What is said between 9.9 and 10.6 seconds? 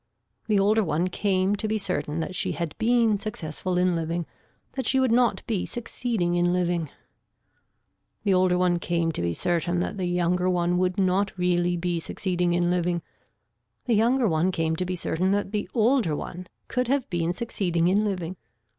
the younger